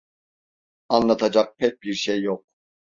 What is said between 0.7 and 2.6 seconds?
Anlatacak pek bir şey yok.